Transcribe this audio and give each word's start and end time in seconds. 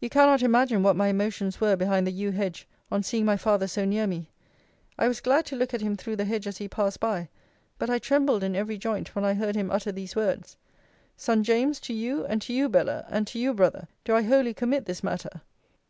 You 0.00 0.08
cannot 0.08 0.40
imagine 0.40 0.82
what 0.82 0.96
my 0.96 1.08
emotions 1.08 1.60
were 1.60 1.76
behind 1.76 2.06
the 2.06 2.10
yew 2.12 2.30
hedge, 2.32 2.66
on 2.90 3.02
seeing 3.02 3.26
my 3.26 3.36
father 3.36 3.68
so 3.68 3.84
near 3.84 4.06
me. 4.06 4.30
I 4.98 5.06
was 5.06 5.20
glad 5.20 5.44
to 5.44 5.54
look 5.54 5.74
at 5.74 5.82
him 5.82 5.98
through 5.98 6.16
the 6.16 6.24
hedge 6.24 6.46
as 6.46 6.56
he 6.56 6.66
passed 6.66 6.98
by: 6.98 7.28
but 7.78 7.90
I 7.90 7.98
trembled 7.98 8.42
in 8.42 8.56
every 8.56 8.78
joint, 8.78 9.14
when 9.14 9.22
I 9.26 9.34
heard 9.34 9.56
him 9.56 9.70
utter 9.70 9.92
these 9.92 10.16
words: 10.16 10.56
Son 11.18 11.44
James, 11.44 11.78
to 11.80 11.92
you, 11.92 12.24
and 12.24 12.40
to 12.40 12.54
you 12.54 12.70
Bella, 12.70 13.04
and 13.10 13.26
to 13.26 13.38
you, 13.38 13.52
Brother, 13.52 13.86
do 14.02 14.14
I 14.14 14.22
wholly 14.22 14.54
commit 14.54 14.86
this 14.86 15.04
matter. 15.04 15.42